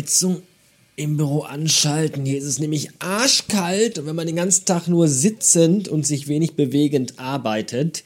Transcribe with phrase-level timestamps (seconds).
[0.00, 0.40] Heizung
[0.96, 2.24] im Büro anschalten.
[2.24, 6.26] Hier ist es nämlich arschkalt und wenn man den ganzen Tag nur sitzend und sich
[6.26, 8.02] wenig bewegend arbeitet,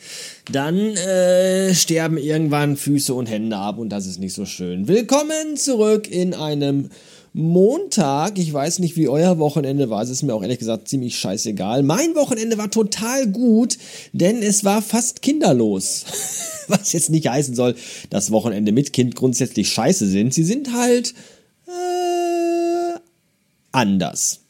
[0.50, 4.88] dann äh, sterben irgendwann Füße und Hände ab und das ist nicht so schön.
[4.88, 6.88] Willkommen zurück in einem
[7.32, 8.40] Montag.
[8.40, 10.02] Ich weiß nicht, wie euer Wochenende war.
[10.02, 11.84] Es ist mir auch ehrlich gesagt ziemlich scheißegal.
[11.84, 13.78] Mein Wochenende war total gut,
[14.12, 16.06] denn es war fast kinderlos.
[16.66, 17.76] Was jetzt nicht heißen soll,
[18.10, 20.34] dass Wochenende mit Kind grundsätzlich scheiße sind.
[20.34, 21.14] Sie sind halt
[23.74, 24.40] anders.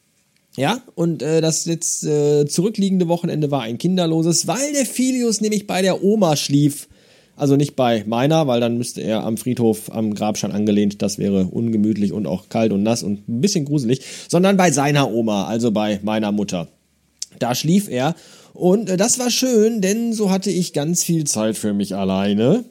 [0.57, 5.67] Ja, und äh, das jetzt äh, zurückliegende Wochenende war ein kinderloses, weil der Filius nämlich
[5.67, 6.87] bei der Oma schlief.
[7.35, 11.01] Also nicht bei meiner, weil dann müsste er am Friedhof am Grabstein angelehnt.
[11.01, 14.01] Das wäre ungemütlich und auch kalt und nass und ein bisschen gruselig.
[14.29, 16.69] Sondern bei seiner Oma, also bei meiner Mutter.
[17.39, 18.15] Da schlief er.
[18.53, 22.63] Und äh, das war schön, denn so hatte ich ganz viel Zeit für mich alleine.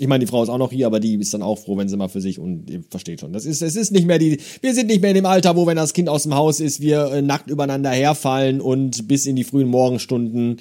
[0.00, 1.88] Ich meine, die Frau ist auch noch hier, aber die ist dann auch froh, wenn
[1.88, 3.32] sie mal für sich und ihr versteht schon.
[3.32, 5.66] Das ist, es ist nicht mehr die, wir sind nicht mehr in dem Alter, wo,
[5.66, 9.36] wenn das Kind aus dem Haus ist, wir äh, nackt übereinander herfallen und bis in
[9.36, 10.56] die frühen Morgenstunden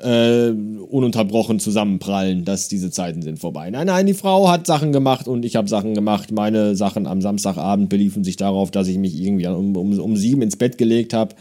[0.00, 3.70] äh, ununterbrochen zusammenprallen, dass diese Zeiten sind vorbei.
[3.70, 6.30] Nein, nein, die Frau hat Sachen gemacht und ich habe Sachen gemacht.
[6.32, 10.42] Meine Sachen am Samstagabend beliefen sich darauf, dass ich mich irgendwie um, um, um sieben
[10.42, 11.34] ins Bett gelegt habe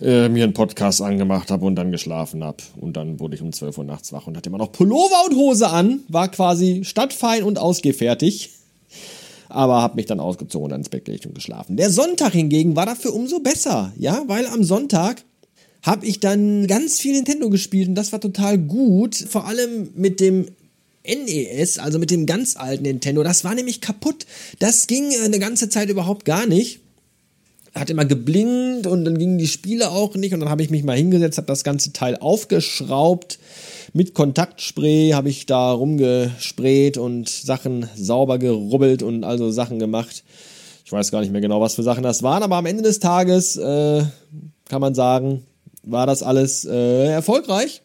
[0.00, 2.58] äh, mir einen Podcast angemacht habe und dann geschlafen habe.
[2.76, 5.36] Und dann wurde ich um 12 Uhr nachts wach und hatte immer noch Pullover und
[5.36, 8.50] Hose an, war quasi stadtfein und ausgefertigt.
[9.48, 11.76] Aber habe mich dann ausgezogen und ins Bett gelegt und geschlafen.
[11.76, 15.24] Der Sonntag hingegen war dafür umso besser, ja, weil am Sonntag
[15.82, 19.14] habe ich dann ganz viel Nintendo gespielt und das war total gut.
[19.14, 20.46] Vor allem mit dem
[21.06, 23.22] NES, also mit dem ganz alten Nintendo.
[23.22, 24.26] Das war nämlich kaputt.
[24.58, 26.80] Das ging äh, eine ganze Zeit überhaupt gar nicht
[27.74, 30.84] hat immer geblinkt und dann gingen die Spiele auch nicht und dann habe ich mich
[30.84, 33.38] mal hingesetzt, habe das ganze Teil aufgeschraubt.
[33.92, 40.24] Mit Kontaktspray habe ich da rumgesprayt und Sachen sauber gerubbelt und also Sachen gemacht.
[40.84, 42.98] Ich weiß gar nicht mehr genau, was für Sachen das waren, aber am Ende des
[42.98, 44.04] Tages äh,
[44.68, 45.44] kann man sagen,
[45.82, 47.82] war das alles äh, erfolgreich.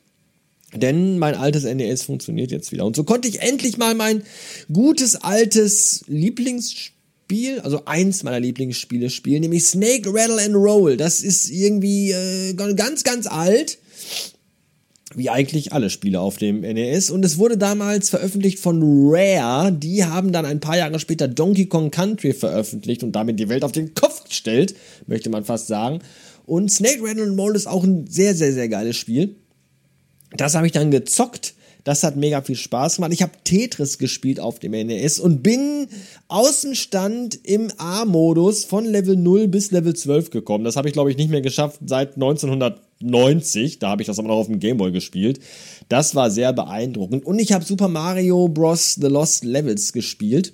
[0.76, 2.86] Denn mein altes NES funktioniert jetzt wieder.
[2.86, 4.24] Und so konnte ich endlich mal mein
[4.72, 6.93] gutes altes Lieblingsspiel
[7.34, 10.98] Spiel, also eins meiner Lieblingsspiele spielen, nämlich Snake Rattle and Roll.
[10.98, 13.80] Das ist irgendwie äh, ganz, ganz alt.
[15.16, 17.10] Wie eigentlich alle Spiele auf dem NES.
[17.10, 19.72] Und es wurde damals veröffentlicht von Rare.
[19.72, 23.64] Die haben dann ein paar Jahre später Donkey Kong Country veröffentlicht und damit die Welt
[23.64, 24.76] auf den Kopf gestellt,
[25.08, 26.02] möchte man fast sagen.
[26.46, 29.38] Und Snake Rattle and Roll ist auch ein sehr, sehr, sehr geiles Spiel.
[30.38, 33.12] Das habe ich dann gezockt das hat mega viel Spaß gemacht.
[33.12, 35.88] Ich habe Tetris gespielt auf dem NES und bin
[36.30, 40.64] Außenstand im A-Modus von Level 0 bis Level 12 gekommen.
[40.64, 43.80] Das habe ich, glaube ich, nicht mehr geschafft seit 1990.
[43.80, 45.42] Da habe ich das aber noch auf dem Gameboy gespielt.
[45.90, 47.26] Das war sehr beeindruckend.
[47.26, 48.96] Und ich habe Super Mario Bros.
[48.96, 50.54] The Lost Levels gespielt.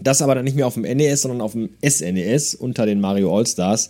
[0.00, 3.36] Das aber dann nicht mehr auf dem NES, sondern auf dem SNES unter den Mario
[3.36, 3.88] All-Stars.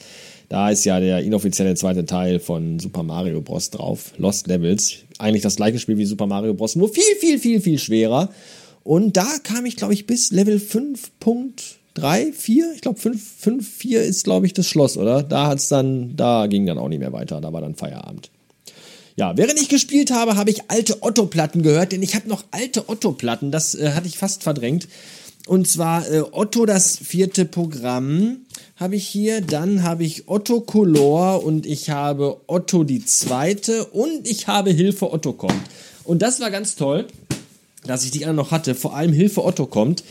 [0.49, 3.69] Da ist ja der inoffizielle zweite Teil von Super Mario Bros.
[3.69, 5.05] drauf, Lost Levels.
[5.19, 8.31] Eigentlich das gleiche Spiel wie Super Mario Bros., nur viel, viel, viel, viel schwerer.
[8.85, 12.73] Und da kam ich, glaube ich, bis Level 5.3, 4.
[12.75, 15.23] Ich glaube, 5, 5, 4 ist, glaube ich, das Schloss, oder?
[15.23, 17.41] Da hat's dann, da ging dann auch nicht mehr weiter.
[17.41, 18.31] Da war dann Feierabend.
[19.17, 22.89] Ja, während ich gespielt habe, habe ich alte Otto-Platten gehört, denn ich habe noch alte
[22.89, 24.87] Otto-Platten, das äh, hatte ich fast verdrängt.
[25.49, 28.43] Und zwar äh, Otto das vierte Programm
[28.79, 29.41] habe ich hier.
[29.41, 35.13] Dann habe ich Otto Color und ich habe Otto die zweite und ich habe Hilfe
[35.13, 35.63] Otto kommt.
[36.05, 37.07] Und das war ganz toll,
[37.85, 38.75] dass ich die anderen noch hatte.
[38.75, 40.05] Vor allem Hilfe Otto kommt.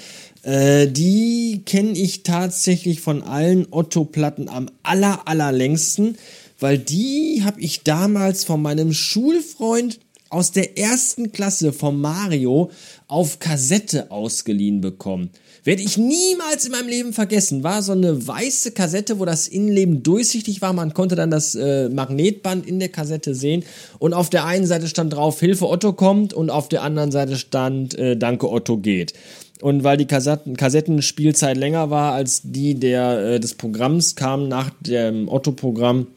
[0.43, 6.17] Äh, die kenne ich tatsächlich von allen Otto-Platten am aller, allerlängsten,
[6.59, 9.99] weil die habe ich damals von meinem Schulfreund
[10.29, 12.69] aus der ersten Klasse von Mario
[13.07, 15.29] auf Kassette ausgeliehen bekommen.
[15.67, 17.61] Werde ich niemals in meinem Leben vergessen.
[17.61, 20.71] War so eine weiße Kassette, wo das Innenleben durchsichtig war.
[20.71, 23.65] Man konnte dann das äh, Magnetband in der Kassette sehen.
[23.99, 26.33] Und auf der einen Seite stand drauf, Hilfe Otto kommt.
[26.33, 29.11] Und auf der anderen Seite stand, äh, Danke Otto geht.
[29.59, 34.69] Und weil die Kassetten, Kassettenspielzeit länger war als die der, äh, des Programms, kam nach
[34.79, 36.07] dem Otto-Programm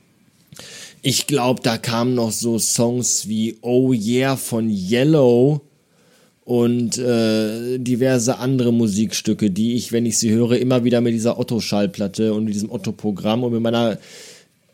[1.03, 5.63] ich glaube, da kamen noch so Songs wie Oh Yeah von Yellow
[6.45, 11.39] und äh, diverse andere Musikstücke, die ich, wenn ich sie höre, immer wieder mit dieser
[11.39, 13.99] Otto-Schallplatte und mit diesem Otto-Programm und mit meiner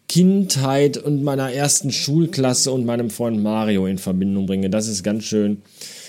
[0.08, 4.70] Kindheit und meiner ersten Schulklasse und meinem Freund Mario in Verbindung bringe.
[4.70, 5.62] Das ist ganz schön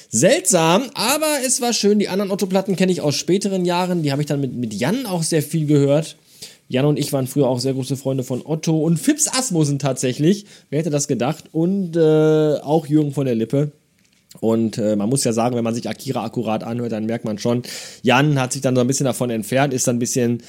[0.10, 2.00] seltsam, aber es war schön.
[2.00, 4.04] Die anderen Otto-Platten kenne ich aus späteren Jahren.
[4.04, 6.16] Die habe ich dann mit, mit Jan auch sehr viel gehört.
[6.70, 10.46] Jan und ich waren früher auch sehr große Freunde von Otto und Fips Asmussen tatsächlich.
[10.70, 11.46] Wer hätte das gedacht?
[11.52, 13.72] Und äh, auch Jürgen von der Lippe.
[14.40, 17.38] Und äh, man muss ja sagen, wenn man sich Akira akkurat anhört, dann merkt man
[17.38, 17.64] schon,
[18.02, 20.44] Jan hat sich dann so ein bisschen davon entfernt, ist dann ein bisschen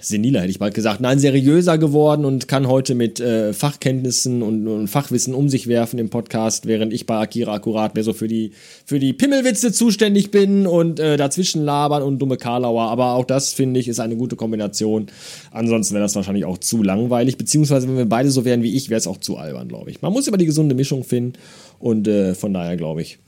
[0.00, 4.66] seniler, hätte ich bald gesagt, nein, seriöser geworden und kann heute mit äh, Fachkenntnissen und,
[4.66, 8.28] und, Fachwissen um sich werfen im Podcast, während ich bei Akira akkurat mehr so für
[8.28, 8.52] die,
[8.84, 12.90] für die Pimmelwitze zuständig bin und äh, dazwischen labern und dumme Karlauer.
[12.90, 15.06] Aber auch das, finde ich, ist eine gute Kombination.
[15.50, 18.90] Ansonsten wäre das wahrscheinlich auch zu langweilig, beziehungsweise wenn wir beide so wären wie ich,
[18.90, 20.02] wäre es auch zu albern, glaube ich.
[20.02, 21.34] Man muss immer die gesunde Mischung finden
[21.78, 23.18] und äh, von daher glaube ich,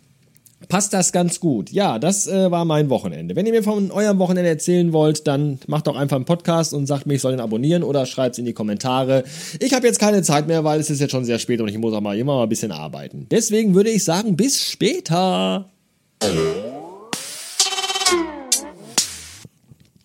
[0.68, 1.70] passt das ganz gut.
[1.70, 3.34] Ja, das äh, war mein Wochenende.
[3.36, 6.86] Wenn ihr mir von eurem Wochenende erzählen wollt, dann macht doch einfach einen Podcast und
[6.86, 9.24] sagt mir, ich soll ihn abonnieren oder schreibt es in die Kommentare.
[9.58, 11.78] Ich habe jetzt keine Zeit mehr, weil es ist jetzt schon sehr spät und ich
[11.78, 13.26] muss auch mal immer mal ein bisschen arbeiten.
[13.30, 15.70] Deswegen würde ich sagen, bis später.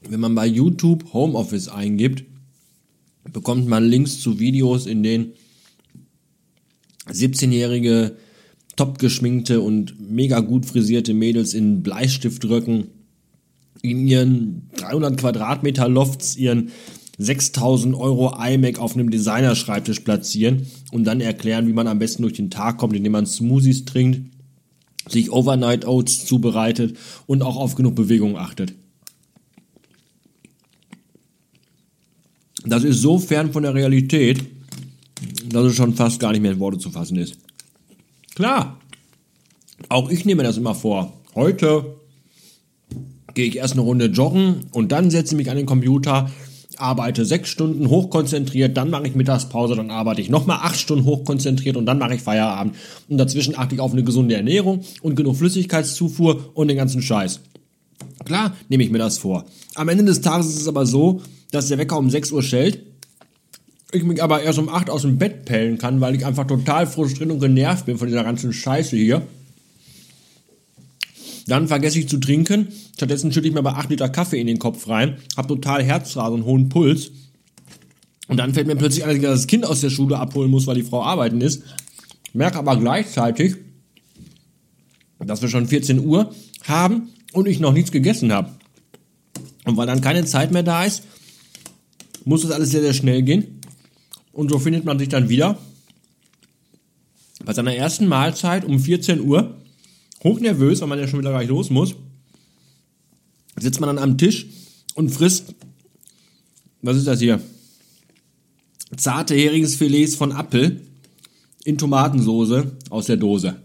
[0.07, 2.23] Wenn man bei YouTube Homeoffice eingibt,
[3.31, 5.33] bekommt man Links zu Videos, in denen
[7.09, 8.15] 17-jährige
[8.75, 12.87] top geschminkte und mega gut frisierte Mädels in Bleistiftröcken
[13.81, 16.71] in ihren 300 Quadratmeter Lofts ihren
[17.17, 22.33] 6000 Euro iMac auf einem Designerschreibtisch platzieren und dann erklären, wie man am besten durch
[22.33, 24.21] den Tag kommt, indem man Smoothies trinkt,
[25.07, 28.73] sich Overnight Oats zubereitet und auch auf genug Bewegung achtet.
[32.65, 34.43] Das ist so fern von der Realität,
[35.47, 37.37] dass es schon fast gar nicht mehr in Worte zu fassen ist.
[38.35, 38.79] Klar.
[39.89, 41.13] Auch ich nehme das immer vor.
[41.35, 41.95] Heute
[43.33, 46.29] gehe ich erst eine Runde joggen und dann setze ich mich an den Computer,
[46.77, 51.77] arbeite sechs Stunden hochkonzentriert, dann mache ich Mittagspause, dann arbeite ich nochmal acht Stunden hochkonzentriert
[51.77, 52.75] und dann mache ich Feierabend.
[53.09, 57.39] Und dazwischen achte ich auf eine gesunde Ernährung und genug Flüssigkeitszufuhr und den ganzen Scheiß.
[58.25, 59.45] Klar nehme ich mir das vor.
[59.75, 61.21] Am Ende des Tages ist es aber so,
[61.51, 62.79] dass der Wecker um 6 Uhr schellt
[63.97, 66.87] ich mich aber erst um 8 aus dem Bett pellen kann, weil ich einfach total
[66.87, 69.25] frustriert und genervt bin von dieser ganzen Scheiße hier.
[71.47, 72.69] Dann vergesse ich zu trinken.
[72.95, 76.39] Stattdessen schütte ich mir aber 8 Liter Kaffee in den Kopf rein, habe total Herzrasen
[76.39, 77.11] und hohen Puls.
[78.27, 80.65] Und dann fällt mir plötzlich ein, dass ich das Kind aus der Schule abholen muss,
[80.65, 81.61] weil die Frau arbeiten ist.
[82.33, 83.55] Merke aber gleichzeitig,
[85.19, 86.33] dass wir schon 14 Uhr
[86.63, 88.51] haben und ich noch nichts gegessen habe.
[89.65, 91.03] Und weil dann keine Zeit mehr da ist,
[92.23, 93.61] muss das alles sehr, sehr schnell gehen.
[94.35, 95.57] Und so findet man sich dann wieder
[97.45, 99.55] bei seiner ersten Mahlzeit um 14 Uhr,
[100.25, 101.95] hochnervös, weil man ja schon wieder gleich los muss,
[103.57, 104.47] sitzt man dann am Tisch
[104.93, 105.55] und frisst,
[106.81, 107.39] was ist das hier?
[108.97, 110.81] Zarte Heringsfilets von Apfel
[111.63, 113.55] in Tomatensoße aus der Dose.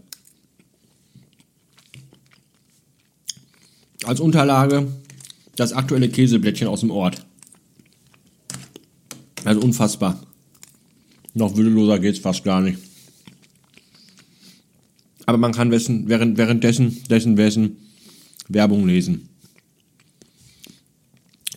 [4.05, 4.87] Als Unterlage
[5.57, 7.25] das aktuelle Käseblättchen aus dem Ort.
[9.43, 10.17] Also unfassbar.
[11.33, 12.77] Noch würdeloser geht's fast gar nicht.
[15.25, 17.77] Aber man kann wessen, während, währenddessen, dessen, wessen
[18.49, 19.29] Werbung lesen.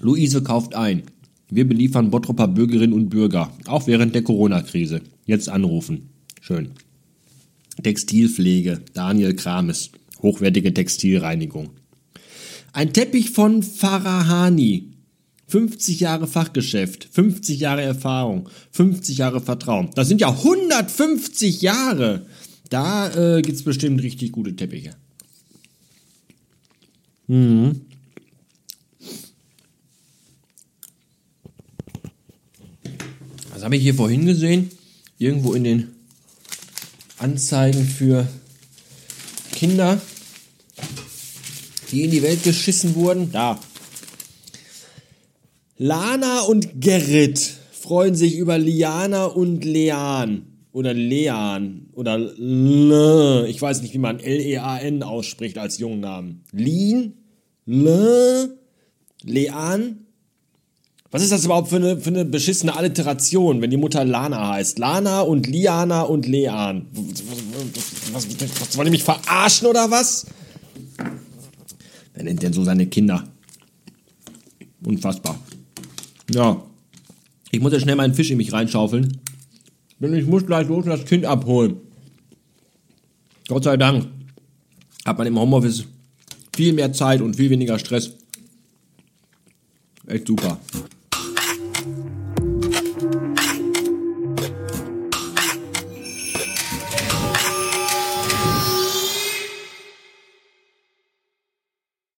[0.00, 1.02] Luise kauft ein.
[1.50, 5.02] Wir beliefern Bottropper Bürgerinnen und Bürger, auch während der Corona-Krise.
[5.24, 6.10] Jetzt anrufen.
[6.40, 6.70] Schön.
[7.82, 9.90] Textilpflege, Daniel Krames,
[10.22, 11.70] hochwertige Textilreinigung.
[12.72, 14.93] Ein Teppich von Farahani,
[15.48, 19.90] 50 Jahre Fachgeschäft, 50 Jahre Erfahrung, 50 Jahre Vertrauen.
[19.94, 22.26] Das sind ja 150 Jahre.
[22.70, 24.96] Da äh, gibt es bestimmt richtig gute Teppiche.
[27.26, 27.82] Mhm.
[33.52, 34.70] Was habe ich hier vorhin gesehen?
[35.18, 35.88] Irgendwo in den
[37.18, 38.26] Anzeigen für
[39.52, 40.00] Kinder,
[41.90, 43.30] die in die Welt geschissen wurden.
[43.30, 43.58] Da,
[45.76, 47.40] Lana und Gerrit
[47.72, 50.46] freuen sich über Liana und Lean.
[50.72, 51.88] Oder Lean.
[51.92, 53.46] Oder L.
[53.48, 56.44] Ich weiß nicht, wie man L-E-A-N ausspricht als Jungnamen.
[56.52, 57.14] Lin?
[57.66, 58.56] L?
[59.22, 60.06] Lean?
[61.10, 64.78] Was ist das überhaupt für eine, für eine beschissene Alliteration, wenn die Mutter Lana heißt?
[64.78, 66.86] Lana und Liana und Lean.
[66.92, 70.26] Was, was, was, wollen die mich verarschen oder was?
[72.14, 73.24] Wer nennt denn so seine Kinder?
[74.84, 75.38] Unfassbar.
[76.30, 76.62] Ja.
[77.50, 79.18] Ich muss jetzt schnell meinen Fisch in mich reinschaufeln.
[80.00, 81.76] Denn ich muss gleich los und das Kind abholen.
[83.48, 84.08] Gott sei Dank
[85.04, 85.84] hat man im Homeoffice
[86.54, 88.12] viel mehr Zeit und viel weniger Stress.
[90.06, 90.58] Echt super.